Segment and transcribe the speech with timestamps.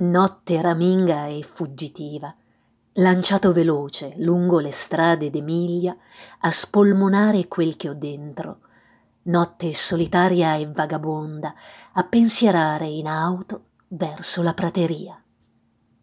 [0.00, 2.34] notte raminga e fuggitiva
[2.94, 5.94] lanciato veloce lungo le strade d'Emilia
[6.40, 8.60] a spolmonare quel che ho dentro
[9.24, 11.54] notte solitaria e vagabonda
[11.92, 15.22] a pensierare in auto verso la prateria.